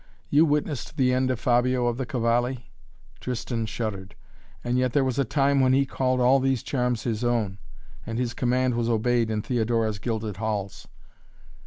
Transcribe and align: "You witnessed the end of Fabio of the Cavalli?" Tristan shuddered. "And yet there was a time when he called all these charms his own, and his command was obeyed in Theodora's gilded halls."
"You 0.31 0.45
witnessed 0.45 0.97
the 0.97 1.13
end 1.13 1.29
of 1.29 1.39
Fabio 1.39 1.85
of 1.85 1.97
the 1.97 2.07
Cavalli?" 2.07 2.71
Tristan 3.19 3.67
shuddered. 3.67 4.15
"And 4.63 4.79
yet 4.79 4.93
there 4.93 5.03
was 5.03 5.19
a 5.19 5.23
time 5.23 5.59
when 5.59 5.73
he 5.73 5.85
called 5.85 6.19
all 6.19 6.39
these 6.39 6.63
charms 6.63 7.03
his 7.03 7.23
own, 7.23 7.59
and 8.03 8.17
his 8.17 8.33
command 8.33 8.73
was 8.73 8.89
obeyed 8.89 9.29
in 9.29 9.43
Theodora's 9.43 9.99
gilded 9.99 10.37
halls." 10.37 10.87